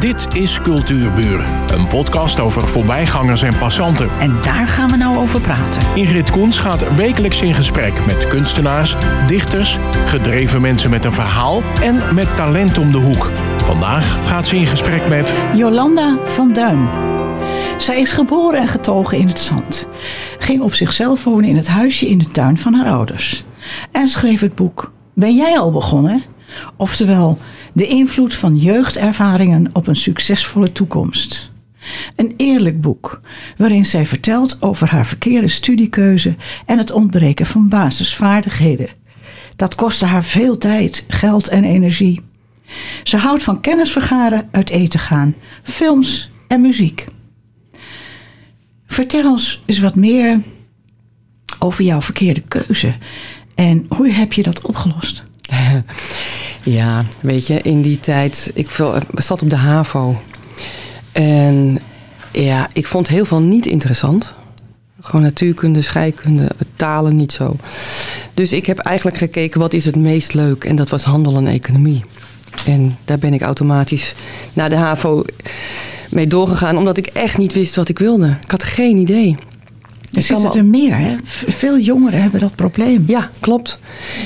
[0.00, 4.10] Dit is Cultuurburen, een podcast over voorbijgangers en passanten.
[4.20, 5.82] En daar gaan we nou over praten.
[5.94, 12.14] Ingrid Koens gaat wekelijks in gesprek met kunstenaars, dichters, gedreven mensen met een verhaal en
[12.14, 13.30] met talent om de hoek.
[13.64, 16.88] Vandaag gaat ze in gesprek met Jolanda van Duin.
[17.76, 19.88] Zij is geboren en getogen in het zand.
[20.38, 23.44] Ging op zichzelf wonen in het huisje in de tuin van haar ouders.
[23.90, 26.22] En schreef het boek Ben jij al begonnen?
[26.76, 27.38] Oftewel,
[27.72, 31.50] de invloed van jeugdervaringen op een succesvolle toekomst.
[32.16, 33.20] Een eerlijk boek
[33.56, 36.34] waarin zij vertelt over haar verkeerde studiekeuze
[36.66, 38.88] en het ontbreken van basisvaardigheden.
[39.56, 42.20] Dat kostte haar veel tijd, geld en energie.
[43.02, 47.04] Ze houdt van kennis vergaren, uit eten gaan, films en muziek.
[48.86, 50.40] Vertel ons eens wat meer
[51.58, 52.92] over jouw verkeerde keuze
[53.54, 55.22] en hoe heb je dat opgelost?
[56.62, 58.68] Ja, weet je, in die tijd, ik
[59.14, 60.20] zat op de HAVO.
[61.12, 61.78] En
[62.32, 64.34] ja, ik vond heel veel niet interessant.
[65.00, 67.56] Gewoon natuurkunde, scheikunde, talen niet zo.
[68.34, 70.64] Dus ik heb eigenlijk gekeken wat is het meest leuk.
[70.64, 72.04] En dat was handel en economie.
[72.66, 74.14] En daar ben ik automatisch
[74.52, 75.24] naar de HAVO
[76.10, 76.76] mee doorgegaan.
[76.76, 78.36] Omdat ik echt niet wist wat ik wilde.
[78.42, 79.36] Ik had geen idee.
[80.12, 81.14] Er zitten er meer, hè?
[81.24, 83.04] Veel jongeren hebben dat probleem.
[83.06, 83.78] Ja, klopt.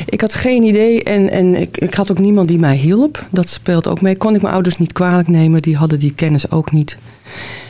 [0.06, 3.26] Ik had geen idee en, en ik, ik had ook niemand die mij hielp.
[3.30, 4.16] Dat speelt ook mee.
[4.16, 5.62] Kon ik mijn ouders niet kwalijk nemen.
[5.62, 6.96] Die hadden die kennis ook niet.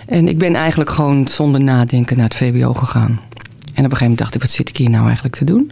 [0.07, 3.11] En ik ben eigenlijk gewoon zonder nadenken naar het VWO gegaan.
[3.11, 5.71] En op een gegeven moment dacht ik, wat zit ik hier nou eigenlijk te doen?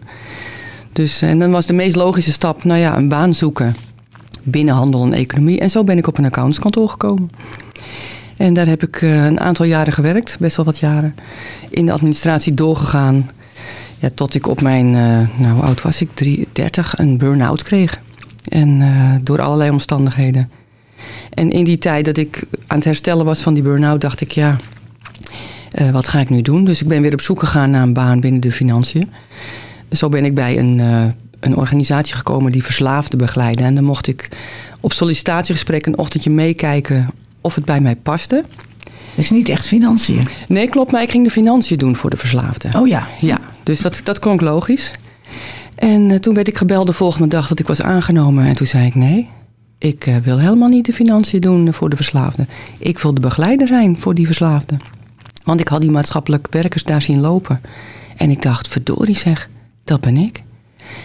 [0.93, 3.77] Dus, en dan was de meest logische stap, nou ja, een baan zoeken.
[4.43, 5.61] Binnen handel en economie.
[5.61, 7.29] En zo ben ik op een accountskantoor gekomen.
[8.37, 11.15] En daar heb ik eh, een aantal jaren gewerkt, best wel wat jaren.
[11.71, 13.31] In de administratie doorgegaan.
[13.99, 18.01] Ja, tot ik op mijn, uh, nou hoe oud was ik, 33, een burn-out kreeg.
[18.49, 20.51] En uh, door allerlei omstandigheden.
[21.31, 24.33] En in die tijd dat ik aan het herstellen was van die burn-out, dacht ik,
[24.33, 24.57] ja,
[25.93, 26.65] wat ga ik nu doen?
[26.65, 29.11] Dus ik ben weer op zoek gegaan naar een baan binnen de financiën.
[29.91, 30.79] Zo ben ik bij een,
[31.41, 33.65] een organisatie gekomen die verslaafden begeleiden.
[33.65, 34.29] En dan mocht ik
[34.81, 37.09] op sollicitatiegesprek een ochtendje meekijken
[37.43, 38.45] of het bij mij paste.
[39.15, 40.23] Is niet echt financiën.
[40.49, 40.93] Nee, klopt.
[40.93, 42.75] Maar ik ging de financiën doen voor de verslaafden.
[42.81, 43.07] Oh ja.
[43.21, 44.93] Ja, dus dat, dat klonk logisch.
[45.75, 48.47] En uh, toen werd ik gebeld de volgende dag dat ik was aangenomen.
[48.47, 49.29] En toen zei ik nee,
[49.79, 52.49] ik uh, wil helemaal niet de financiën doen voor de verslaafden.
[52.79, 54.81] Ik wil de begeleider zijn voor die verslaafden.
[55.45, 57.61] Want ik had die maatschappelijk werkers daar zien lopen.
[58.17, 59.49] En ik dacht, verdorie zeg,
[59.85, 60.43] dat ben ik.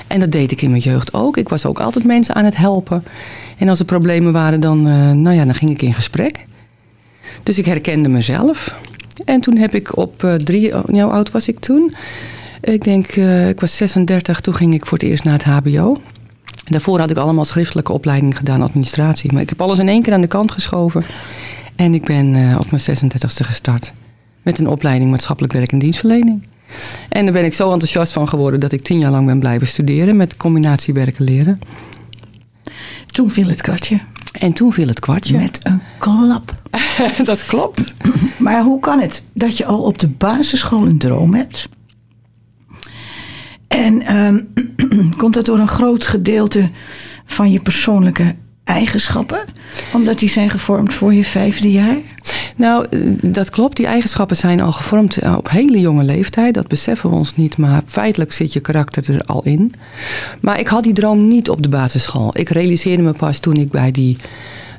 [0.07, 1.38] En dat deed ik in mijn jeugd ook.
[1.38, 3.03] Ik was ook altijd mensen aan het helpen.
[3.57, 6.45] En als er problemen waren, dan, uh, nou ja, dan ging ik in gesprek.
[7.43, 8.79] Dus ik herkende mezelf.
[9.25, 11.93] En toen heb ik op uh, drie, oh, hoe oud was ik toen?
[12.61, 15.95] Ik denk, uh, ik was 36, toen ging ik voor het eerst naar het HBO.
[16.65, 19.33] Daarvoor had ik allemaal schriftelijke opleiding gedaan, administratie.
[19.33, 21.03] Maar ik heb alles in één keer aan de kant geschoven.
[21.75, 23.94] En ik ben op mijn 36e gestart.
[24.41, 26.47] Met een opleiding maatschappelijk werk en dienstverlening.
[27.09, 29.67] En daar ben ik zo enthousiast van geworden dat ik tien jaar lang ben blijven
[29.67, 31.59] studeren met combinatie werken leren.
[33.05, 34.00] Toen viel het kwartje.
[34.31, 35.38] En toen viel het kwartje.
[35.38, 36.56] Met een klap.
[37.23, 37.94] dat klopt.
[38.38, 41.69] Maar hoe kan het dat je al op de basisschool een droom hebt?
[43.67, 44.53] En um,
[45.17, 46.69] komt dat door een groot gedeelte
[47.25, 48.35] van je persoonlijke
[48.67, 49.45] eigenschappen?
[49.94, 51.97] Omdat die zijn gevormd voor je vijfde jaar?
[52.57, 52.85] Nou,
[53.22, 53.78] dat klopt.
[53.78, 56.53] Die eigenschappen zijn al gevormd eh, op hele jonge leeftijd.
[56.53, 59.73] Dat beseffen we ons niet, maar feitelijk zit je karakter er al in.
[60.41, 62.38] Maar ik had die droom niet op de basisschool.
[62.38, 64.17] Ik realiseerde me pas toen ik bij die,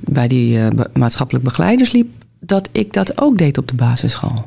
[0.01, 2.09] bij die uh, maatschappelijk begeleiders liep...
[2.41, 4.45] dat ik dat ook deed op de basisschool.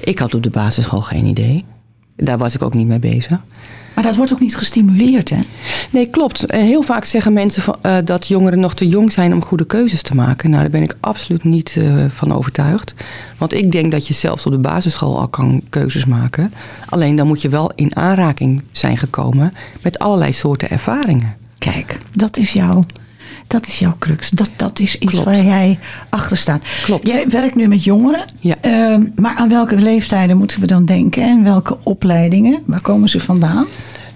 [0.00, 1.64] Ik had op de basisschool geen idee.
[2.16, 3.40] Daar was ik ook niet mee bezig.
[3.98, 5.38] Maar dat wordt ook niet gestimuleerd, hè?
[5.90, 6.44] Nee, klopt.
[6.52, 10.02] Heel vaak zeggen mensen van, uh, dat jongeren nog te jong zijn om goede keuzes
[10.02, 10.50] te maken.
[10.50, 12.94] Nou, daar ben ik absoluut niet uh, van overtuigd.
[13.38, 16.52] Want ik denk dat je zelfs op de basisschool al kan keuzes maken.
[16.88, 21.36] Alleen dan moet je wel in aanraking zijn gekomen met allerlei soorten ervaringen.
[21.58, 22.82] Kijk, dat is jouw
[23.48, 24.30] dat is jouw crux.
[24.30, 25.26] Dat, dat is iets Klopt.
[25.26, 26.64] waar jij achter staat.
[26.82, 27.06] Klopt.
[27.06, 28.24] Jij werkt nu met jongeren.
[28.40, 28.56] Ja.
[28.64, 31.22] Uh, maar aan welke leeftijden moeten we dan denken?
[31.22, 32.62] En welke opleidingen?
[32.64, 33.66] Waar komen ze vandaan?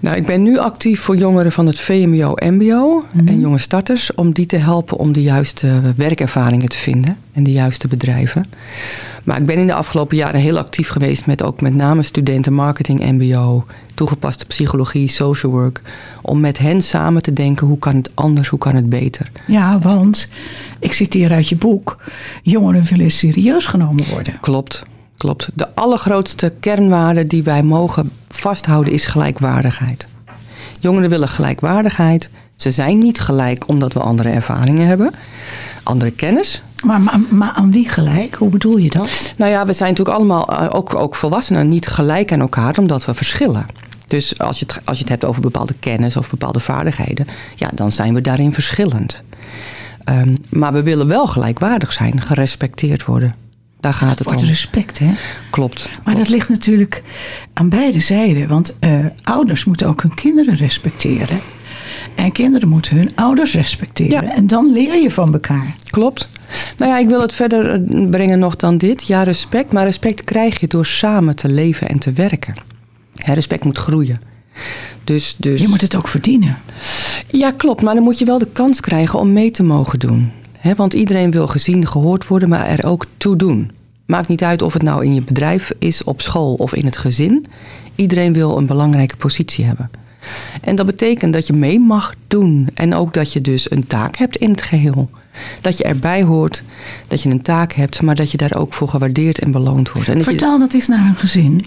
[0.03, 3.29] Nou, ik ben nu actief voor jongeren van het VMBO, MBO mm-hmm.
[3.29, 4.15] en jonge starters.
[4.15, 7.17] Om die te helpen om de juiste werkervaringen te vinden.
[7.33, 8.45] En de juiste bedrijven.
[9.25, 12.53] Maar ik ben in de afgelopen jaren heel actief geweest met ook met name studenten
[12.53, 13.65] marketing MBO,
[13.95, 15.81] toegepaste psychologie, social work.
[16.23, 19.31] Om met hen samen te denken hoe kan het anders, hoe kan het beter.
[19.47, 20.29] Ja, want
[20.79, 21.97] ik citeer uit je boek,
[22.43, 24.35] jongeren willen serieus genomen worden.
[24.41, 24.83] Klopt,
[25.23, 25.49] klopt.
[25.55, 30.07] De allergrootste kernwaarde die wij mogen vasthouden is gelijkwaardigheid.
[30.81, 32.31] Jongeren willen gelijkwaardigheid.
[32.57, 35.13] Ze zijn niet gelijk omdat we andere ervaringen hebben.
[35.83, 36.63] andere kennis.
[36.85, 38.35] Maar, maar, maar aan wie gelijk?
[38.35, 39.33] Hoe bedoel je dat?
[39.37, 43.05] Nou ja, we zijn natuurlijk allemaal, eh, ook, ook volwassenen, niet gelijk aan elkaar omdat
[43.05, 43.67] we verschillen.
[44.07, 47.27] Dus als je, het, als je het hebt over bepaalde kennis of bepaalde vaardigheden,
[47.57, 49.23] ja, dan zijn we daarin verschillend.
[50.05, 53.42] Ehm, maar we willen wel gelijkwaardig zijn, gerespecteerd worden.
[53.83, 54.49] Daar gaat het Wordt om.
[54.49, 55.11] respect, hè?
[55.51, 55.89] Klopt.
[56.05, 57.03] Maar dat ligt natuurlijk
[57.53, 58.49] aan beide zijden.
[58.49, 58.91] Want eh,
[59.23, 61.41] ouders moeten ook hun kinderen respecteren.
[62.15, 64.25] En kinderen moeten hun ouders respecteren.
[64.25, 64.35] Ja.
[64.35, 65.75] En dan leer je van elkaar.
[65.91, 66.29] Klopt.
[66.77, 69.07] Nou ja, ik wil het verder eh, brengen nog dan dit.
[69.07, 69.73] Ja, respect.
[69.73, 72.55] Maar respect krijg je door samen te leven en te werken.
[73.15, 74.21] Respect moet groeien.
[75.05, 75.61] Dus, dus...
[75.61, 76.59] Je moet het ook verdienen.
[77.31, 77.83] Ja, klopt.
[77.83, 80.33] Maar dan moet je wel de kans krijgen om mee te mogen doen.
[80.77, 83.71] Want iedereen wil gezien, gehoord worden, maar er ook toe doen.
[84.07, 86.97] Maakt niet uit of het nou in je bedrijf is, op school of in het
[86.97, 87.45] gezin.
[87.95, 89.91] Iedereen wil een belangrijke positie hebben.
[90.61, 92.69] En dat betekent dat je mee mag doen.
[92.75, 95.11] En ook dat je dus een taak hebt in het geheel.
[95.61, 96.63] Dat je erbij hoort,
[97.09, 100.09] dat je een taak hebt, maar dat je daar ook voor gewaardeerd en beloond wordt.
[100.09, 101.65] En dat Vertaal dat eens naar een gezin.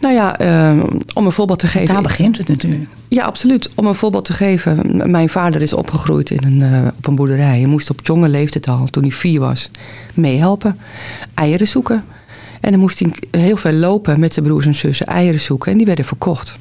[0.00, 0.84] Nou ja, eh,
[1.14, 1.94] om een voorbeeld te geven.
[1.94, 2.90] Daar begint het natuurlijk.
[3.08, 3.70] Ja, absoluut.
[3.74, 5.00] Om een voorbeeld te geven.
[5.10, 7.58] Mijn vader is opgegroeid in een, eh, op een boerderij.
[7.58, 9.70] Hij moest op jonge leeftijd al, toen hij vier was,
[10.14, 10.78] meehelpen.
[11.34, 12.04] Eieren zoeken.
[12.60, 15.70] En dan moest hij heel veel lopen met zijn broers en zussen eieren zoeken.
[15.72, 16.56] En die werden verkocht.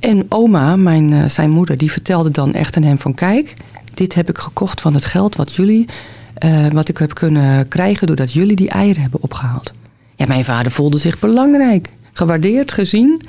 [0.00, 3.14] En oma, mijn, eh, zijn moeder, die vertelde dan echt aan hem van...
[3.14, 3.54] kijk,
[3.94, 5.86] dit heb ik gekocht van het geld wat jullie...
[6.34, 9.72] eh, wat ik heb kunnen krijgen doordat jullie die eieren hebben opgehaald.
[10.16, 11.88] Ja, mijn vader voelde zich belangrijk.
[12.18, 13.20] Gewaardeerd, gezien.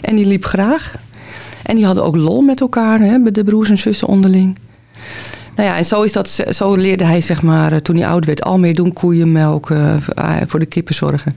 [0.00, 0.96] En die liep graag.
[1.62, 4.58] En die hadden ook lol met elkaar, hè, de broers en zussen onderling.
[5.56, 8.24] Nou ja, en zo, is dat, zo leerde hij, zeg maar, eh, toen hij oud
[8.24, 8.92] werd, al meer doen.
[8.92, 11.32] Koeien melken, eh, voor de kippen zorgen.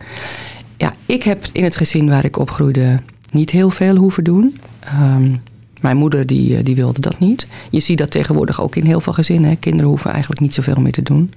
[0.77, 2.99] Ja, ik heb in het gezin waar ik opgroeide
[3.31, 4.55] niet heel veel hoeven doen.
[4.79, 5.35] Ehm,
[5.81, 7.47] mijn moeder die, eh, die wilde dat niet.
[7.69, 9.49] Je ziet dat tegenwoordig ook in heel veel gezinnen.
[9.49, 9.55] Hè.
[9.55, 11.31] Kinderen hoeven eigenlijk niet zoveel meer te doen.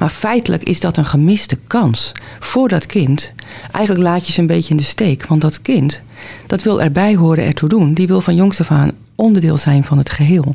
[0.00, 3.32] Maar feitelijk is dat een gemiste kans voor dat kind.
[3.72, 5.26] Eigenlijk laat je ze een beetje in de steek.
[5.26, 6.02] Want dat kind,
[6.46, 7.94] dat wil erbij horen, ertoe doen.
[7.94, 10.54] Die wil van jongs af aan onderdeel zijn van het geheel.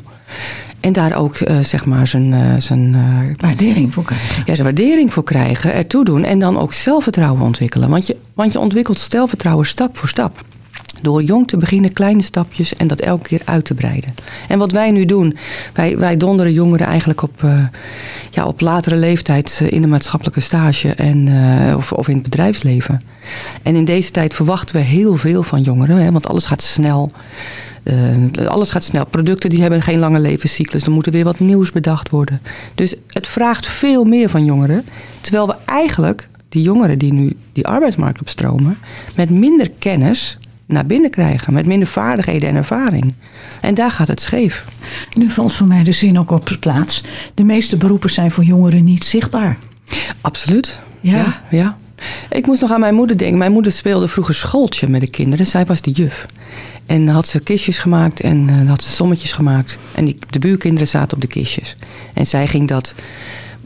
[0.80, 4.42] En daar ook eh, zeg maar zijn, eh, zijn, eh, Waardering voor krijgen.
[4.46, 6.24] ja, zijn waardering voor krijgen, ertoe doen.
[6.24, 7.88] En dan ook zelfvertrouwen ontwikkelen.
[7.88, 10.44] Want je, want je ontwikkelt zelfvertrouwen stap voor stap.
[11.02, 14.14] Door jong te beginnen, kleine stapjes en dat elke keer uit te breiden.
[14.48, 15.36] En wat wij nu doen,
[15.72, 17.58] wij, wij donderen jongeren eigenlijk op, eh,
[18.30, 22.22] ja, op latere leeftijd eh, in de maatschappelijke stage en, eh, of, of in het
[22.22, 23.02] bedrijfsleven.
[23.62, 27.10] En in deze tijd verwachten we heel veel van jongeren, hè, want alles gaat snel.
[28.46, 29.06] Alles gaat snel.
[29.06, 30.82] Producten die hebben geen lange levenscyclus.
[30.82, 32.40] Er moet er weer wat nieuws bedacht worden.
[32.74, 34.84] Dus het vraagt veel meer van jongeren.
[35.20, 38.78] Terwijl we eigenlijk die jongeren die nu die arbeidsmarkt opstromen...
[39.14, 41.52] met minder kennis naar binnen krijgen.
[41.52, 43.14] Met minder vaardigheden en ervaring.
[43.60, 44.64] En daar gaat het scheef.
[45.16, 47.02] Nu valt voor mij de zin ook op de plaats.
[47.34, 49.58] De meeste beroepen zijn voor jongeren niet zichtbaar.
[50.20, 50.80] Absoluut.
[51.00, 51.16] Ja.
[51.16, 51.76] ja, ja.
[52.30, 53.38] Ik moest nog aan mijn moeder denken.
[53.38, 55.46] Mijn moeder speelde vroeger schooltje met de kinderen.
[55.46, 56.26] Zij was de juf.
[56.86, 59.78] En had ze kistjes gemaakt en eh, had ze sommetjes gemaakt.
[59.94, 61.76] En die, de buurkinderen zaten op de kistjes.
[62.14, 62.94] En zij ging dat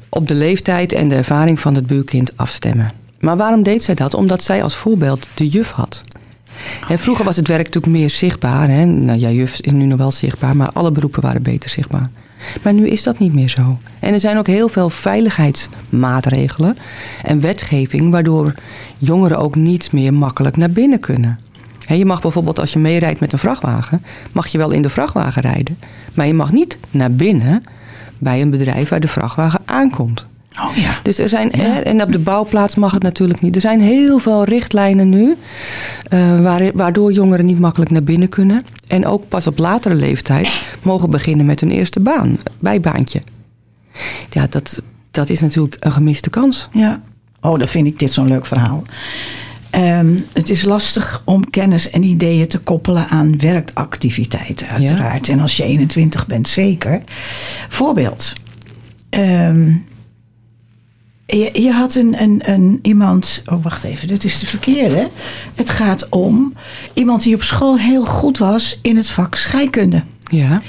[0.08, 2.93] op de leeftijd en de ervaring van het buurkind afstemmen.
[3.20, 4.14] Maar waarom deed zij dat?
[4.14, 6.03] Omdat zij als voorbeeld de juf had.
[6.88, 8.69] En vroeger was het werk natuurlijk meer zichtbaar.
[8.69, 8.85] Hè?
[8.85, 12.11] Nou ja, juf is nu nog wel zichtbaar, maar alle beroepen waren beter zichtbaar.
[12.62, 13.79] Maar nu is dat niet meer zo.
[13.99, 16.76] En er zijn ook heel veel veiligheidsmaatregelen
[17.22, 18.55] en wetgeving, waardoor
[18.98, 21.39] jongeren ook niet meer makkelijk naar binnen kunnen.
[21.86, 25.43] Je mag bijvoorbeeld als je meerijdt met een vrachtwagen, mag je wel in de vrachtwagen
[25.43, 25.79] rijden,
[26.15, 27.63] maar je mag niet naar binnen
[28.19, 30.27] bij een bedrijf waar de vrachtwagen aankomt.
[30.58, 31.00] Oh ja.
[31.02, 33.54] Dus er zijn, hè, en op de bouwplaats mag het natuurlijk niet.
[33.54, 35.36] Er zijn heel veel richtlijnen nu,
[36.08, 38.62] eh, waar- waardoor jongeren niet makkelijk naar binnen kunnen.
[38.86, 43.20] En ook pas op latere leeftijd mogen beginnen met hun eerste baan, bijbaantje.
[44.30, 46.69] Ja, dat, dat is natuurlijk een gemiste kans.
[46.72, 47.00] Ja.
[47.40, 48.82] Oh, dan vind ik dit zo'n leuk verhaal.
[49.70, 55.28] Ehm, het is lastig om kennis en ideeën te koppelen aan werkactiviteiten, uiteraard.
[55.28, 57.02] En als je 21 bent, zeker.
[57.69, 58.32] Voorbeeld.
[59.10, 59.72] Ehm,
[61.37, 63.43] je, je had een, een, een iemand.
[63.46, 65.08] Oh, wacht even, dit is de verkeerde.
[65.55, 66.55] Het gaat om
[66.94, 70.03] iemand die op school heel goed was in het vak scheikunde.
[70.31, 70.63] Ja,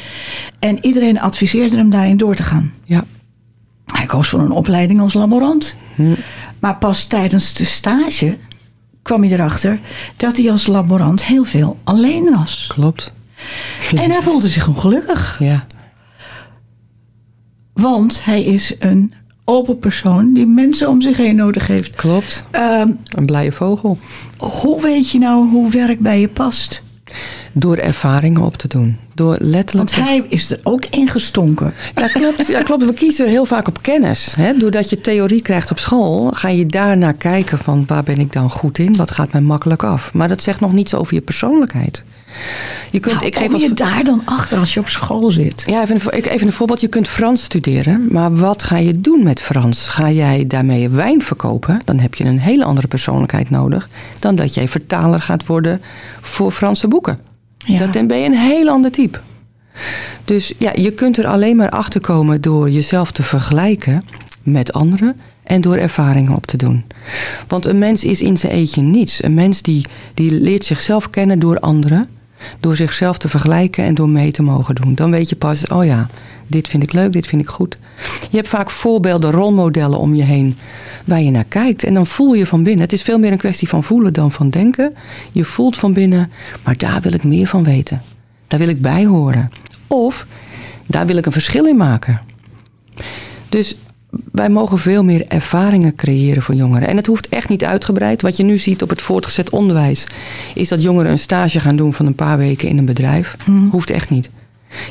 [0.59, 2.73] En iedereen adviseerde hem daarin door te gaan.
[2.83, 3.03] ja.
[3.85, 5.75] Hij koos voor een opleiding als laborant.
[5.95, 6.13] Hm.
[6.59, 8.37] Maar pas tijdens de stage
[9.01, 9.79] kwam hij erachter
[10.17, 12.65] dat hij als laborant heel veel alleen was.
[12.73, 13.11] klopt.
[13.95, 15.35] En hij voelde zich ongelukkig.
[15.39, 15.65] Ja,
[17.73, 19.13] Want hij is een
[19.51, 21.95] open persoon die mensen om zich heen nodig heeft.
[21.95, 22.43] klopt.
[22.51, 23.97] Ehm, Een blije vogel.
[24.37, 26.83] hoe weet je nou hoe werk bij je past?
[27.53, 28.97] Door ervaringen op te doen.
[29.21, 29.95] Door letterlijk.
[29.95, 31.73] Want hij is er ook ingestonken.
[31.95, 32.47] Ja, klopt.
[32.47, 32.85] Ja, klopt.
[32.85, 34.35] We kiezen heel vaak op kennis.
[34.35, 34.57] Hè?
[34.57, 38.49] Doordat je theorie krijgt op school, ga je daarnaar kijken van waar ben ik dan
[38.49, 38.95] goed in?
[38.95, 40.13] Wat gaat mij makkelijk af?
[40.13, 42.03] Maar dat zegt nog niets over je persoonlijkheid.
[42.91, 45.63] Je kunt, nou, ik geef kom je daar dan achter als je op school zit?
[45.65, 46.81] Ja, even een, even een voorbeeld.
[46.81, 49.87] Je kunt Frans studeren, maar wat ga je doen met Frans?
[49.87, 51.81] Ga jij daarmee wijn verkopen?
[51.85, 55.81] Dan heb je een hele andere persoonlijkheid nodig dan dat jij vertaler gaat worden
[56.21, 57.29] voor Franse boeken.
[57.67, 59.19] Dat, dan ben je een heel ander type.
[60.25, 64.03] Dus ja, je kunt er alleen maar achter komen door jezelf te vergelijken
[64.43, 66.83] met anderen en door ervaringen op te doen.
[67.47, 69.23] Want een mens is in zijn eentje niets.
[69.23, 72.09] Een mens die, die leert zichzelf kennen door anderen,
[72.59, 74.95] door zichzelf te vergelijken en door mee te mogen doen.
[74.95, 76.09] Dan weet je pas, oh ja,
[76.47, 77.77] dit vind ik leuk, dit vind ik goed.
[78.29, 80.57] Je hebt vaak voorbeelden, rolmodellen om je heen
[81.05, 81.83] waar je naar kijkt.
[81.83, 82.83] En dan voel je van binnen.
[82.83, 84.93] Het is veel meer een kwestie van voelen dan van denken.
[85.31, 86.31] Je voelt van binnen,
[86.63, 88.01] maar daar wil ik meer van weten.
[88.47, 89.51] Daar wil ik bij horen.
[89.87, 90.27] Of
[90.87, 92.21] daar wil ik een verschil in maken.
[93.49, 93.75] Dus
[94.31, 96.87] wij mogen veel meer ervaringen creëren voor jongeren.
[96.87, 98.21] En het hoeft echt niet uitgebreid.
[98.21, 100.07] Wat je nu ziet op het voortgezet onderwijs,
[100.55, 103.35] is dat jongeren een stage gaan doen van een paar weken in een bedrijf.
[103.43, 103.69] Hmm.
[103.69, 104.29] Hoeft echt niet.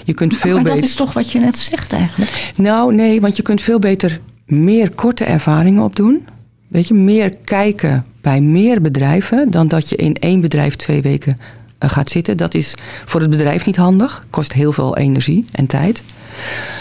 [0.04, 0.80] Je kunt veel maar beter.
[0.80, 2.52] dat is toch wat je net zegt eigenlijk?
[2.56, 6.26] Nou, nee, want je kunt veel beter meer korte ervaringen opdoen.
[6.68, 11.38] Weet je, meer kijken bij meer bedrijven dan dat je in één bedrijf twee weken
[11.88, 12.36] gaat zitten.
[12.36, 16.02] Dat is voor het bedrijf niet handig, kost heel veel energie en tijd.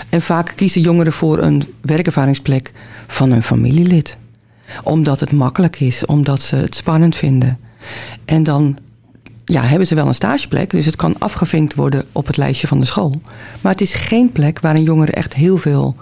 [0.09, 2.71] En vaak kiezen jongeren voor een werkervaringsplek
[3.07, 4.17] van een familielid.
[4.83, 7.59] Omdat het makkelijk is, omdat ze het spannend vinden.
[8.25, 8.77] En dan
[9.45, 12.79] ja, hebben ze wel een stageplek, dus het kan afgevinkt worden op het lijstje van
[12.79, 13.21] de school.
[13.61, 15.95] Maar het is geen plek waar een jongere echt heel veel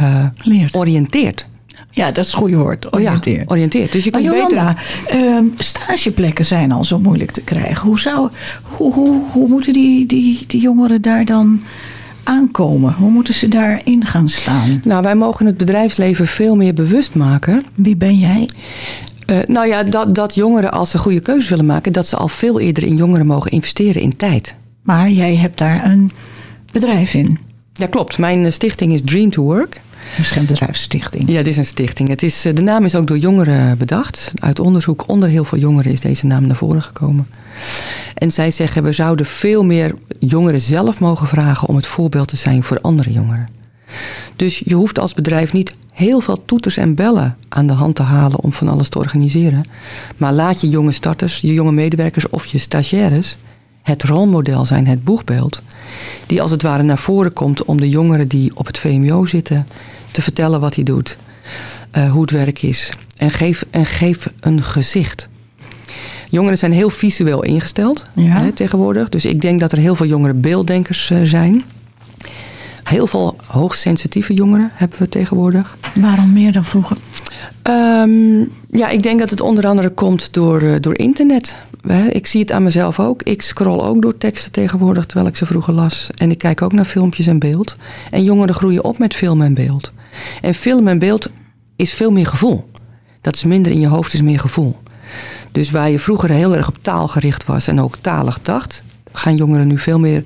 [0.00, 0.26] uh,
[0.72, 1.46] oriënteert.
[1.90, 2.94] Ja, dat is het goede woord.
[2.94, 3.38] Oriënteert.
[3.40, 3.92] Oh ja, oriënteert.
[3.92, 5.20] Dus je kan Jolanda, beter...
[5.20, 7.86] Uh, stageplekken zijn al zo moeilijk te krijgen.
[7.86, 8.30] Hoe, zou,
[8.62, 11.62] hoe, hoe, hoe moeten die, die, die jongeren daar dan
[12.22, 12.94] aankomen?
[12.94, 14.80] Hoe moeten ze daarin gaan staan?
[14.84, 17.64] Nou, wij mogen het bedrijfsleven veel meer bewust maken.
[17.74, 18.48] Wie ben jij?
[19.26, 22.28] Uh, nou ja, dat, dat jongeren als ze goede keuzes willen maken, dat ze al
[22.28, 24.54] veel eerder in jongeren mogen investeren in tijd.
[24.82, 26.10] Maar jij hebt daar een
[26.72, 27.38] bedrijf in.
[27.72, 28.18] Ja, klopt.
[28.18, 29.80] Mijn eh, stichting is Dream to Work.
[30.08, 31.28] Het is geen bedrijfsstichting.
[31.28, 32.08] Ja, het is een stichting.
[32.08, 34.32] Het is, eh, de naam is ook door jongeren bedacht.
[34.34, 37.26] Uit onderzoek onder heel veel jongeren is deze naam naar voren gekomen.
[38.14, 42.36] En zij zeggen, we zouden veel meer jongeren zelf mogen vragen om het voorbeeld te
[42.36, 43.48] zijn voor andere jongeren.
[44.36, 48.02] Dus je hoeft als bedrijf niet heel veel toeters en bellen aan de hand te
[48.02, 49.64] halen om van alles te organiseren.
[50.16, 53.36] Maar laat je jonge starters, je jonge medewerkers of je stagiaires
[53.82, 55.62] het rolmodel zijn, het boegbeeld.
[56.26, 59.66] Die als het ware naar voren komt om de jongeren die op het VMO zitten
[60.10, 61.16] te vertellen wat hij doet,
[61.96, 62.92] uh, hoe het werk is.
[63.16, 65.28] En geef, en geef een gezicht.
[66.30, 69.08] Jongeren zijn heel visueel ingesteld hè, tegenwoordig.
[69.08, 71.64] Dus ik denk dat er heel veel jongeren beelddenkers uh, zijn.
[72.82, 75.76] Heel veel hoogsensitieve jongeren hebben we tegenwoordig.
[75.94, 76.96] Waarom meer dan vroeger?
[77.62, 81.56] Um, ja, ik denk dat het onder andere komt door, uh, door internet.
[82.08, 83.22] Ik zie het aan mezelf ook.
[83.22, 86.10] Ik scroll ook door teksten tegenwoordig terwijl ik ze vroeger las.
[86.16, 87.76] En ik kijk ook naar filmpjes en beeld.
[88.10, 89.92] En jongeren groeien op met film en beeld.
[90.42, 91.30] En film en beeld
[91.76, 92.70] is veel meer gevoel.
[93.20, 94.76] Dat is minder in je hoofd, is meer gevoel.
[95.52, 99.36] Dus waar je vroeger heel erg op taal gericht was en ook talig dacht, gaan
[99.36, 100.22] jongeren nu veel meer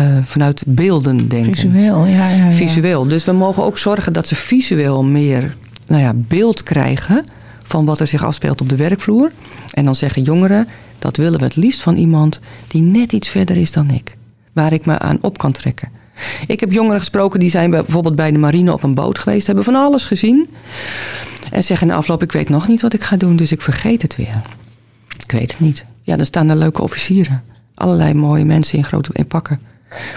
[0.00, 1.54] uh, vanuit beelden denken.
[1.54, 2.50] Visueel, ja, ja, ja.
[2.50, 3.08] Visueel.
[3.08, 7.24] Dus we mogen ook zorgen dat ze visueel meer nou ja, beeld krijgen
[7.62, 9.30] van wat er zich afspeelt op de werkvloer.
[9.72, 13.56] En dan zeggen jongeren, dat willen we het liefst van iemand die net iets verder
[13.56, 14.16] is dan ik.
[14.52, 15.88] Waar ik me aan op kan trekken.
[16.46, 19.64] Ik heb jongeren gesproken die zijn bijvoorbeeld bij de marine op een boot geweest, hebben
[19.64, 20.46] van alles gezien.
[21.50, 23.60] En zeggen in de afloop, ik weet nog niet wat ik ga doen, dus ik
[23.60, 24.40] vergeet het weer.
[25.22, 25.84] Ik weet het niet.
[26.02, 27.42] Ja, dan staan er leuke officieren.
[27.74, 29.60] Allerlei mooie mensen in grote in pakken.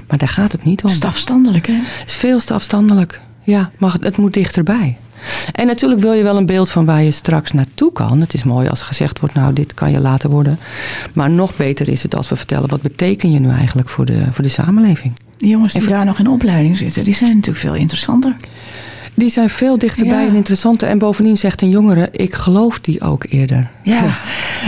[0.08, 0.90] Maar daar gaat het niet om.
[0.90, 1.74] Stafstandelijk, hè?
[1.74, 3.22] Het is veel stafstandelijk.
[3.44, 4.98] Ja, maar het moet dichterbij.
[5.52, 8.22] En natuurlijk wil je wel een beeld van waar je straks naartoe kan.
[8.22, 10.60] Het is mooi als gezegd wordt, nou, dit kan je later worden.
[11.14, 14.26] Maar nog beter is het als we vertellen, wat beteken je nu eigenlijk voor de,
[14.32, 15.14] voor de samenleving?
[15.38, 18.36] Die jongens die daar nog in opleiding zitten, die zijn natuurlijk veel interessanter.
[19.18, 20.88] Die zijn veel dichterbij en interessanter.
[20.88, 23.70] En bovendien zegt een jongere, ik geloof die ook eerder.
[23.84, 24.18] Ja.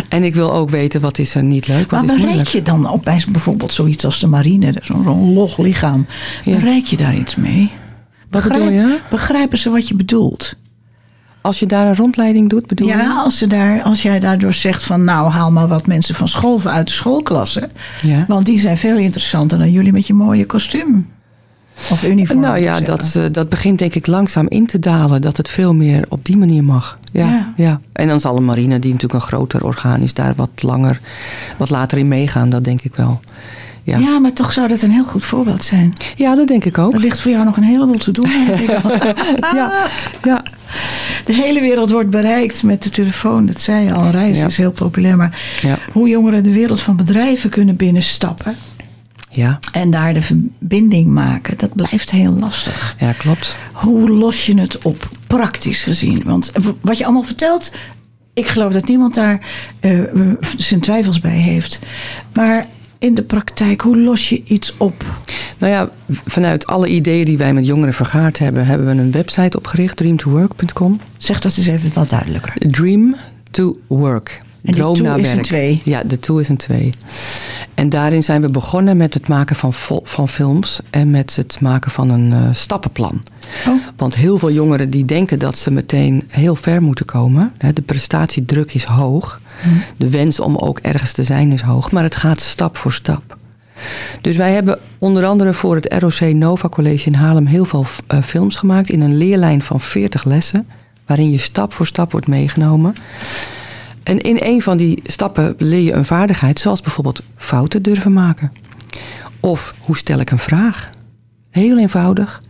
[0.10, 2.90] En ik wil ook weten, wat is er niet leuk, wat maar bereik je dan
[2.90, 6.06] op bij bijvoorbeeld zoiets als de marine, zo'n zo log lichaam.
[6.46, 7.72] Bereik je daar iets mee?
[8.32, 9.00] Je?
[9.10, 10.56] Begrijpen ze wat je bedoelt?
[11.42, 12.94] Als je daar een rondleiding doet, bedoel je?
[12.94, 16.28] Ja, als, ze daar, als jij daardoor zegt van nou haal maar wat mensen van
[16.28, 17.70] school uit de schoolklasse.
[18.02, 18.26] Ja.
[18.28, 21.08] Want die zijn veel interessanter dan jullie met je mooie kostuum.
[21.92, 22.40] Of uniform.
[22.40, 25.22] Nou ja, dat, uh, dat begint denk ik langzaam in te dalen.
[25.22, 27.00] Dat het veel meer op die manier mag.
[27.12, 27.54] Ja, ja.
[27.56, 27.80] ja.
[27.92, 31.00] En dan zal een marine, die natuurlijk een groter orgaan is, daar wat langer,
[31.58, 32.50] wat later in meegaan.
[32.50, 33.20] Dat denk ik wel.
[33.84, 33.98] Ja.
[33.98, 35.94] Ja, maar toch zou dat een heel goed voorbeeld zijn.
[36.16, 36.94] Ja, dat denk ik ook.
[36.94, 38.30] Er ligt voor jou nog een heleboel te doen.
[39.56, 39.72] Ja,
[40.24, 40.44] ja.
[41.26, 43.46] De hele wereld wordt bereikt met de telefoon.
[43.46, 44.48] Dat zei je al, reizen Ja.
[44.50, 45.18] is heel populair.
[45.18, 45.40] Maar
[45.94, 48.56] hoe jongeren de wereld van bedrijven kunnen binnenstappen...
[49.32, 49.60] ja.
[49.72, 52.96] en daar de verbinding maken, dat blijft heel lastig.
[53.00, 53.56] Ja, klopt.
[53.72, 56.22] Hoe los je het op, praktisch gezien?
[56.26, 57.72] Want wat je allemaal vertelt,
[58.34, 59.40] ik geloof dat niemand daar
[59.80, 60.00] eh,
[60.58, 61.80] zijn twijfels bij heeft.
[62.34, 62.68] Maar
[63.00, 65.06] in de praktijk, hoe los je iets op?
[65.58, 65.90] Nou ja,
[66.26, 71.00] vanuit alle ideeën die wij met jongeren vergaard hebben, hebben we een website opgericht, dreamtowork.com.
[71.18, 72.54] Zeg dat eens even wat duidelijker.
[72.58, 73.16] Dream
[73.52, 74.42] to work.
[74.64, 75.82] En Droom naar is een twee.
[75.84, 76.94] Ja, de to is een twee.
[77.74, 81.92] En daarin zijn we begonnen met het maken van, van films en met het maken
[81.92, 83.24] van een eh, stappenplan.
[83.68, 83.74] Oh.
[83.96, 87.54] Want heel veel jongeren die denken dat ze meteen heel ver moeten komen.
[87.58, 89.40] Hè, De prestatiedruk is hoog.
[89.98, 91.92] De wens om ook ergens te zijn is hoog.
[91.92, 93.38] Maar het gaat stap voor stap.
[94.22, 98.22] Dus wij hebben onder andere voor het ROC Nova College in Haarlem heel veel eh,
[98.22, 100.68] films gemaakt in een leerlijn van 40 lessen,
[101.06, 102.94] waarin je stap voor stap wordt meegenomen.
[104.04, 108.52] En in een van die stappen leer je een vaardigheid, zoals bijvoorbeeld fouten durven maken.
[109.40, 110.90] Of hoe stel ik een vraag?
[111.50, 112.42] Heel eenvoudig.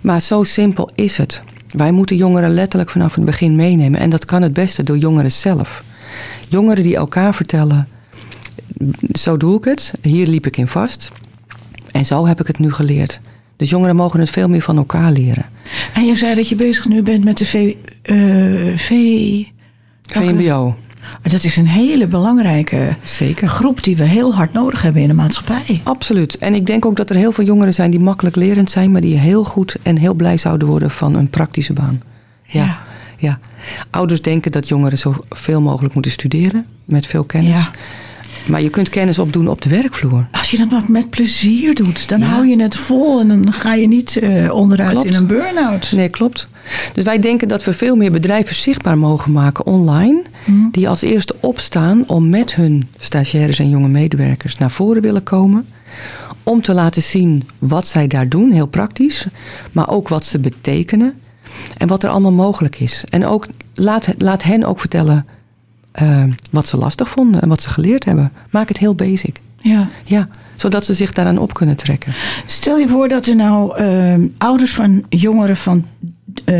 [0.00, 1.42] Maar zo simpel is het.
[1.76, 4.00] Wij moeten jongeren letterlijk vanaf het begin meenemen.
[4.00, 5.84] En dat kan het beste door jongeren zelf.
[6.48, 7.88] Jongeren die elkaar vertellen:
[9.12, 11.12] zo doe ik het, hier liep ik in vast.
[11.92, 13.20] En zo heb ik het nu geleerd.
[13.56, 15.46] Dus jongeren mogen het veel meer van elkaar leren.
[15.94, 17.74] En je zei dat je bezig nu bent met de V...
[18.02, 18.92] eh, v
[20.02, 20.76] VMBO,
[21.22, 23.48] dat is een hele belangrijke zeker.
[23.48, 25.80] groep die we heel hard nodig hebben in de maatschappij.
[25.82, 26.38] Absoluut.
[26.38, 29.00] En ik denk ook dat er heel veel jongeren zijn die makkelijk lerend zijn, maar
[29.00, 32.02] die heel goed en heel blij zouden worden van een praktische baan.
[32.44, 32.64] Ja.
[32.64, 32.78] Ja.
[33.18, 33.38] Ja.
[33.90, 37.50] Ouders denken dat jongeren zoveel mogelijk moeten studeren met veel kennis.
[37.50, 37.70] Ja.
[38.46, 40.26] Maar je kunt kennis opdoen op de werkvloer.
[40.32, 43.74] Als je dat maar met plezier doet, dan hou je het vol en dan ga
[43.74, 45.06] je niet eh, onderuit Klopt.
[45.06, 45.92] in een burn-out.
[45.92, 46.48] Nee, klopt.
[46.94, 50.22] Dus wij denken dat we veel meer bedrijven zichtbaar mogen maken online.
[50.70, 55.66] Die als eerste opstaan om met hun stagiaires en jonge medewerkers naar voren willen komen.
[56.42, 59.26] Om te laten zien wat zij daar doen, heel praktisch.
[59.72, 61.14] Maar ook wat ze betekenen.
[61.76, 63.04] En wat er allemaal mogelijk is.
[63.08, 65.26] En ook laat, laat hen ook vertellen
[65.92, 68.32] eh, wat ze lastig vonden en wat ze geleerd hebben.
[68.50, 69.40] Maak het heel basic.
[69.60, 69.88] Ja.
[70.04, 72.12] Ja, zodat ze zich daaraan op kunnen trekken.
[72.46, 75.86] Stel je voor dat er nou eh, ouders van jongeren van
[76.44, 76.54] eh,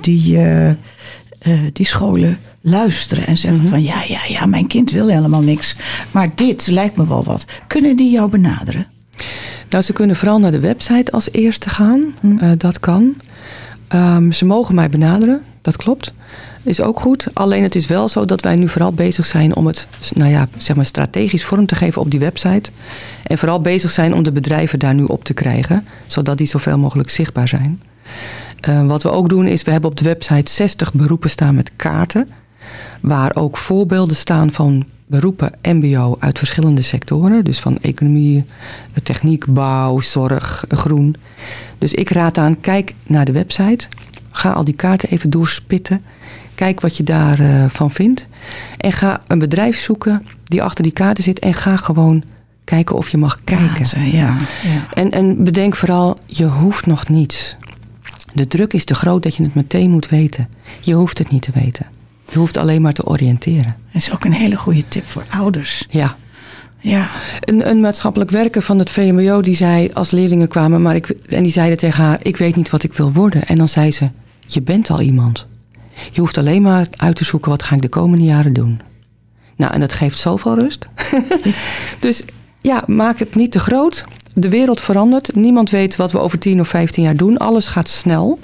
[0.00, 0.38] die,
[1.72, 5.76] die scholen luisteren en zeggen van ja, ja, ja, mijn kind wil helemaal niks.
[6.10, 7.46] Maar dit lijkt me wel wat.
[7.66, 8.86] Kunnen die jou benaderen?
[9.68, 12.14] Nou, ze kunnen vooral naar de website als eerste gaan.
[12.40, 13.14] Eh, dat kan.
[13.94, 16.12] Ehm, ze mogen mij benaderen, dat klopt.
[16.62, 17.26] Is ook goed.
[17.32, 20.48] Alleen het is wel zo dat wij nu vooral bezig zijn om het nou ja,
[20.56, 22.70] zeg maar strategisch vorm te geven op die website.
[23.26, 26.78] En vooral bezig zijn om de bedrijven daar nu op te krijgen, zodat die zoveel
[26.78, 27.82] mogelijk zichtbaar zijn.
[28.60, 31.70] Eh, wat we ook doen is, we hebben op de website 60 beroepen staan met
[31.76, 32.28] kaarten.
[33.00, 37.44] Waar ook voorbeelden staan van beroepen MBO uit verschillende sectoren.
[37.44, 38.44] Dus van economie,
[39.02, 41.16] techniek, bouw, zorg, groen.
[41.78, 43.86] Dus ik raad aan, kijk naar de website.
[44.30, 46.04] Ga al die kaarten even doorspitten.
[46.54, 48.26] Kijk wat je daarvan van vindt.
[48.76, 51.38] En ga een bedrijf zoeken die achter die kaarten zit.
[51.38, 52.22] En ga gewoon
[52.64, 54.00] kijken of je mag kijken.
[54.00, 54.86] Ja, ja, ja.
[54.94, 57.56] En, en bedenk vooral, je hoeft nog niets.
[58.32, 60.48] De druk is te groot dat je het meteen moet weten.
[60.80, 61.86] Je hoeft het niet te weten.
[62.30, 63.76] Je hoeft alleen maar te oriënteren.
[63.92, 65.86] Dat is ook een hele goede tip voor ouders.
[65.90, 66.16] Ja.
[66.80, 67.08] Ja,
[67.40, 71.42] Een, een maatschappelijk werker van het VMBO die zei als leerlingen kwamen, maar ik, en
[71.42, 73.46] die zeiden tegen haar: Ik weet niet wat ik wil worden.
[73.46, 74.10] En dan zei ze:
[74.46, 75.46] Je bent al iemand.
[76.12, 78.80] Je hoeft alleen maar uit te zoeken wat ga ik de komende jaren doen.
[79.56, 80.88] Nou, en dat geeft zoveel rust.
[82.00, 82.22] dus
[82.60, 84.04] ja, maak het niet te groot.
[84.34, 85.34] De wereld verandert.
[85.34, 87.36] Niemand weet wat we over 10 of 15 jaar doen.
[87.36, 88.38] Alles gaat snel.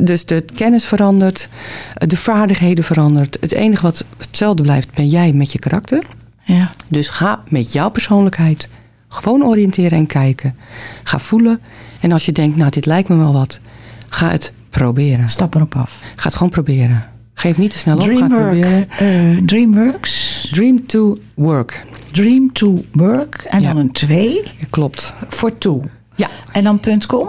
[0.00, 1.48] Dus de kennis verandert,
[1.94, 3.36] de vaardigheden verandert.
[3.40, 6.02] Het enige wat hetzelfde blijft, ben jij met je karakter.
[6.44, 6.70] ja.
[6.88, 8.68] Dus ga met jouw persoonlijkheid
[9.08, 10.54] gewoon oriënteren en kijken.
[11.02, 11.60] Ga voelen.
[12.00, 13.60] En als je denkt, nou, dit lijkt me wel wat,
[14.08, 15.28] ga het proberen.
[15.28, 16.02] Stap erop af.
[16.16, 17.04] Ga het gewoon proberen.
[17.34, 18.88] Geef niet te snel op, ga het Dreamwork, proberen.
[19.36, 21.84] eh, Dreamworks, Dream to work.
[22.12, 23.68] Dream to Work en Ja.
[23.72, 25.14] dan een 2 Klopt.
[25.28, 25.80] voor toe.
[26.14, 27.28] Ja, En dan .com?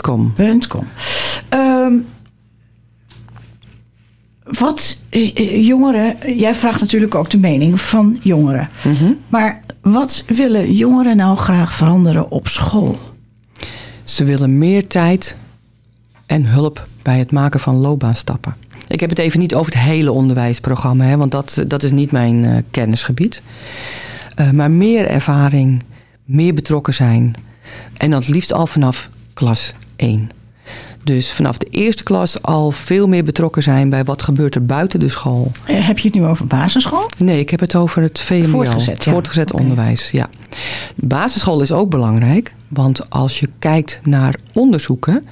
[0.00, 0.32] .com.
[0.68, 0.84] .com.
[1.82, 2.00] Ehm,
[4.44, 8.68] wat eh, eh, jongeren, jij vraagt natuurlijk ook de mening van jongeren.
[8.84, 9.12] Mhm.
[9.28, 12.98] Maar wat willen jongeren nou graag veranderen op school?
[14.04, 15.36] Ze willen meer tijd
[16.26, 18.54] en hulp bij het maken van loopbaanstappen.
[18.88, 22.10] Ik heb het even niet over het hele onderwijsprogramma, hè, want dat, dat is niet
[22.10, 23.42] mijn eh, kennisgebied.
[24.52, 25.82] Maar meer ervaring,
[26.24, 27.34] meer betrokken zijn.
[27.96, 30.28] En dan het liefst al vanaf klas 1.
[31.04, 35.00] Dus vanaf de eerste klas al veel meer betrokken zijn bij wat gebeurt er buiten
[35.00, 35.50] de school.
[35.66, 37.10] Eh, Heb je het nu over basisschool?
[37.18, 38.48] Nee, ik heb het over het VMBO.
[38.48, 39.12] Voortgezet, ja.
[39.12, 40.28] Voortgezet onderwijs, ja.
[40.96, 42.54] Basisschool is ook belangrijk.
[42.68, 45.26] Want als je kijkt naar onderzoeken...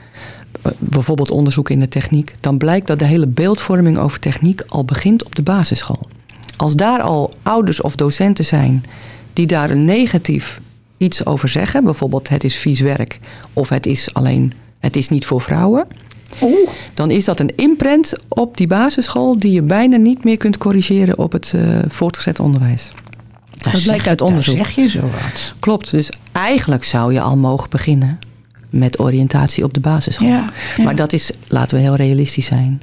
[0.62, 2.34] eh, bijvoorbeeld onderzoeken in de techniek...
[2.40, 6.08] dan blijkt dat de hele beeldvorming over techniek al begint op de basisschool.
[6.56, 8.84] Als daar al ouders of docenten zijn...
[9.32, 10.60] die daar een negatief
[10.96, 11.84] iets over zeggen...
[11.84, 13.18] bijvoorbeeld het is vies werk...
[13.52, 15.86] of het is alleen het is niet voor vrouwen...
[16.42, 16.68] Oeh.
[16.94, 19.38] dan is dat een imprint op die basisschool...
[19.38, 22.90] die je bijna niet meer kunt corrigeren op het eh, voortgezet onderwijs.
[23.56, 24.56] Dat blijkt zeg- uit onderzoek.
[24.56, 25.54] Zeg je zo wat.
[25.58, 28.18] Klopt, dus eigenlijk zou je al mogen beginnen
[28.70, 30.28] met oriëntatie op de basisschool.
[30.28, 30.84] Ja, ja.
[30.84, 32.82] Maar dat is, laten we heel realistisch zijn.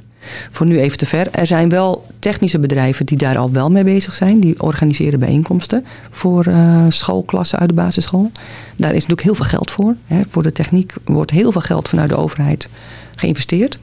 [0.50, 1.28] Voor nu even te ver.
[1.30, 4.40] Er zijn wel technische bedrijven die daar al wel mee bezig zijn.
[4.40, 8.30] Die organiseren bijeenkomsten voor eh, schoolklassen uit de basisschool.
[8.76, 9.94] Daar is natuurlijk heel veel geld voor.
[10.06, 10.20] Hè.
[10.30, 12.68] Voor de techniek wordt heel veel geld vanuit de overheid
[13.16, 13.78] geïnvesteerd.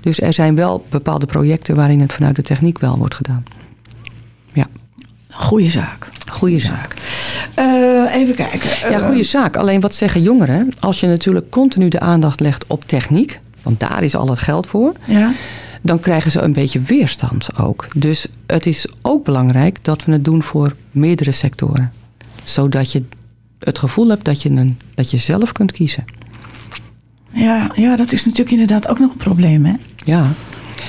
[0.00, 3.44] Dus er zijn wel bepaalde projecten waarin het vanuit de techniek wel wordt gedaan.
[4.52, 4.66] Ja,
[5.30, 6.08] Goeie zaak.
[6.30, 6.94] goede zaak.
[7.54, 7.64] Eh,
[8.14, 8.60] even kijken.
[8.90, 9.56] Ja, Eh, goede zaak.
[9.56, 10.68] Alleen wat zeggen jongeren?
[10.80, 14.66] Als je natuurlijk continu de aandacht legt op techniek, want daar is al het geld
[14.66, 15.30] voor, Ja.
[15.82, 17.86] Dan krijgen ze een beetje weerstand ook.
[17.96, 21.92] Dus het is ook belangrijk dat we het doen voor meerdere sectoren.
[22.44, 23.02] Zodat je
[23.58, 26.04] het gevoel hebt dat je, een, dat je zelf kunt kiezen.
[27.30, 29.74] Ja, ja, dat is natuurlijk inderdaad ook nog een probleem, hè?
[29.96, 30.26] Ja.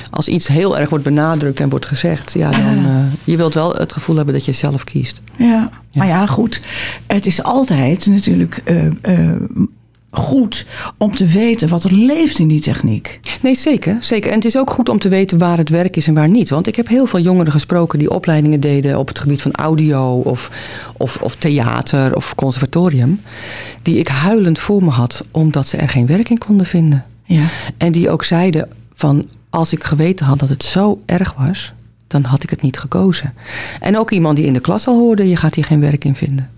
[0.10, 2.84] Als iets heel erg wordt benadrukt en wordt gezegd, ja, dan, Ja.
[2.84, 5.22] eh, je wilt wel het gevoel hebben dat je zelf kiest.
[5.38, 5.70] Ja.
[5.94, 6.62] Maar ja, goed.
[7.08, 8.86] Het is altijd natuurlijk eh,
[9.32, 9.42] eh,
[10.14, 10.66] goed
[10.98, 13.20] om te weten wat er leeft in die techniek.
[13.42, 14.30] Nee, zeker, zeker.
[14.30, 16.50] En het is ook goed om te weten waar het werk is en waar niet.
[16.50, 20.20] Want ik heb heel veel jongeren gesproken die opleidingen deden op het gebied van audio
[20.20, 20.52] of,
[20.98, 23.22] of, of theater of conservatorium.
[23.82, 27.06] Die ik huilend voor me had omdat ze er geen werk in konden vinden.
[27.24, 27.46] Ja.
[27.78, 31.74] En die ook zeiden van als ik geweten had dat het zo erg was,
[32.08, 33.34] dan had ik het niet gekozen.
[33.80, 36.16] En ook iemand die in de klas al hoorde, je gaat hier geen werk in
[36.16, 36.50] vinden.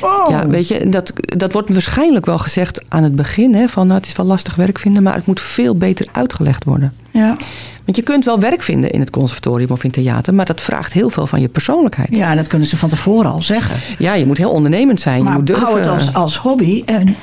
[0.00, 0.30] Oh.
[0.30, 3.54] Ja, weet je, dat, dat wordt waarschijnlijk wel gezegd aan het begin.
[3.54, 6.64] Hè, van nou, het is wel lastig werk vinden, maar het moet veel beter uitgelegd
[6.64, 6.92] worden.
[7.10, 7.36] Ja.
[7.84, 10.92] Want je kunt wel werk vinden in het conservatorium of in theater, maar dat vraagt
[10.92, 12.16] heel veel van je persoonlijkheid.
[12.16, 13.76] ja, dat kunnen ze van tevoren al zeggen.
[13.98, 15.22] Ja, je moet heel ondernemend zijn.
[15.22, 15.66] je moet durven.
[15.66, 17.16] hou het als, als hobby en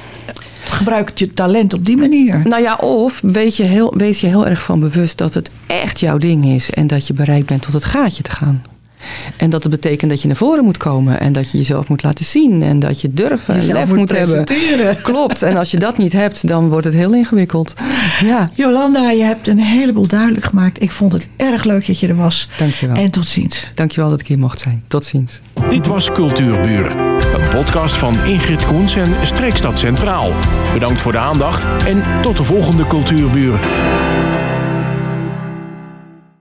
[0.64, 2.42] gebruik je talent op die manier.
[2.44, 6.00] Nou ja, of weet je heel, wees je heel erg van bewust dat het echt
[6.00, 8.62] jouw ding is en dat je bereid bent tot het gaatje te gaan.
[9.38, 12.04] En dat het betekent dat je naar voren moet komen en dat je jezelf moet
[12.04, 14.46] laten zien en dat je durven en Jezelf lef moet moet hebben.
[15.02, 15.42] Klopt.
[15.42, 17.74] En als je dat niet hebt, dan wordt het heel ingewikkeld.
[18.24, 20.82] Ja, Jolanda, je hebt een heleboel duidelijk gemaakt.
[20.82, 22.50] Ik vond het erg leuk dat je er was.
[22.58, 22.96] dankjewel.
[22.96, 23.72] En tot ziens.
[23.76, 24.84] Dankjewel dat ik hier mocht zijn.
[24.88, 25.40] Tot ziens.
[25.70, 26.96] Dit was Cultuurbuur,
[27.36, 30.32] een podcast van Ingrid Koens en Streekstad Centraal.
[30.74, 33.60] Bedankt voor de aandacht en tot de volgende Cultuurbuur.